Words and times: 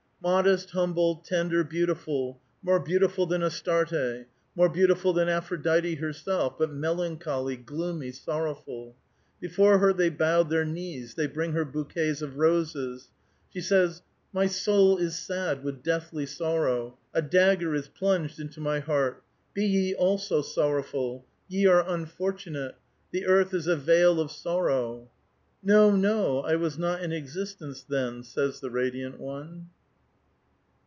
Modest, 0.23 0.69
humble, 0.69 1.15
tender, 1.15 1.63
beautiful,— 1.63 2.39
more 2.61 2.79
beautiful 2.79 3.25
than 3.25 3.41
Astarte; 3.41 4.27
more 4.55 4.69
beautiful 4.69 5.13
than 5.13 5.27
Aphrodite 5.27 5.95
herself, 5.95 6.59
but 6.59 6.69
melan 6.69 7.17
choly, 7.17 7.65
gloom}', 7.65 8.13
sorrowful. 8.13 8.95
Before 9.39 9.79
her 9.79 9.91
they 9.91 10.09
bowed 10.11 10.51
their 10.51 10.63
knees; 10.63 11.15
they 11.15 11.25
bring 11.25 11.53
her 11.53 11.65
bouquets 11.65 12.21
of 12.21 12.37
roses. 12.37 13.09
She 13.51 13.61
says:" 13.61 14.03
My 14.31 14.45
soul 14.45 14.97
is 14.97 15.17
sad 15.17 15.63
with 15.63 15.81
deathly 15.81 16.27
soitow. 16.27 16.97
A 17.15 17.23
dagger 17.23 17.73
is 17.73 17.87
plunged 17.87 18.39
into 18.39 18.59
my 18.59 18.79
heart. 18.79 19.23
Be 19.55 19.65
ye 19.65 19.95
also 19.95 20.43
sorrowful. 20.43 21.25
Ye 21.47 21.65
are 21.65 21.83
unfortunate. 21.89 22.75
The 23.09 23.25
earth 23.25 23.55
is 23.55 23.65
a 23.65 23.75
vale 23.75 24.19
of 24.21 24.29
sorrow."'' 24.31 25.09
No, 25.63 25.89
no! 25.95 26.41
I 26.41 26.57
was 26.57 26.77
not 26.77 27.01
in 27.01 27.11
existence 27.11 27.81
then," 27.81 28.21
says 28.21 28.59
the 28.59 28.69
radiant 28.69 29.19
one. 29.19 29.69